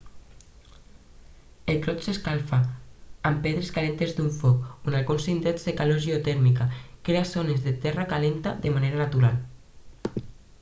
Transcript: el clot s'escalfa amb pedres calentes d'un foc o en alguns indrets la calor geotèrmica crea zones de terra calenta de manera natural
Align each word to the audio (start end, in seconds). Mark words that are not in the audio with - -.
el 1.73 1.75
clot 1.83 1.99
s'escalfa 2.05 2.57
amb 3.31 3.43
pedres 3.43 3.69
calentes 3.75 4.15
d'un 4.21 4.33
foc 4.39 4.65
o 4.71 4.93
en 4.93 4.97
alguns 5.01 5.29
indrets 5.35 5.67
la 5.69 5.75
calor 5.83 6.01
geotèrmica 6.07 6.69
crea 6.81 7.25
zones 7.37 7.63
de 7.69 7.77
terra 7.87 8.09
calenta 8.15 8.57
de 8.67 8.75
manera 8.81 9.01
natural 9.07 9.41